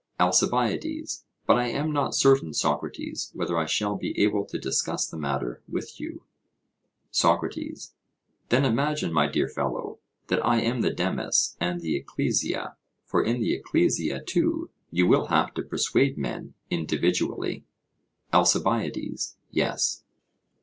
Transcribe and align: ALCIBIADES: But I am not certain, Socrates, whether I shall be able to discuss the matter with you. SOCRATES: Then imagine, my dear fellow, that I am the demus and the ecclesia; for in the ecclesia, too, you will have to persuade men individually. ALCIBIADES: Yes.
ALCIBIADES: 0.19 1.25
But 1.45 1.59
I 1.59 1.67
am 1.67 1.91
not 1.91 2.15
certain, 2.15 2.55
Socrates, 2.55 3.29
whether 3.35 3.55
I 3.55 3.67
shall 3.67 3.95
be 3.95 4.17
able 4.19 4.45
to 4.45 4.57
discuss 4.57 5.05
the 5.07 5.15
matter 5.19 5.61
with 5.69 5.99
you. 5.99 6.23
SOCRATES: 7.11 7.93
Then 8.49 8.65
imagine, 8.65 9.13
my 9.13 9.27
dear 9.27 9.47
fellow, 9.47 9.99
that 10.25 10.43
I 10.43 10.59
am 10.59 10.81
the 10.81 10.89
demus 10.89 11.55
and 11.61 11.81
the 11.81 11.95
ecclesia; 11.95 12.77
for 13.05 13.23
in 13.23 13.41
the 13.41 13.53
ecclesia, 13.53 14.23
too, 14.23 14.71
you 14.89 15.05
will 15.05 15.27
have 15.27 15.53
to 15.53 15.61
persuade 15.61 16.17
men 16.17 16.55
individually. 16.71 17.63
ALCIBIADES: 18.33 19.37
Yes. 19.51 20.03